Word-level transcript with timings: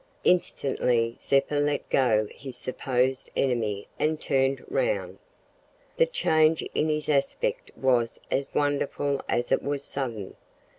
Instantly 0.23 1.15
Zeppa 1.19 1.57
let 1.59 1.87
go 1.91 2.27
his 2.31 2.57
supposed 2.57 3.29
enemy 3.35 3.87
and 3.99 4.19
turned 4.19 4.65
round. 4.67 5.19
The 5.97 6.07
change 6.07 6.63
in 6.73 6.89
his 6.89 7.07
aspect 7.07 7.69
was 7.77 8.19
as 8.31 8.49
wonderful 8.51 9.21
as 9.29 9.51
it 9.51 9.61
was 9.61 9.83
sudden. 9.83 10.35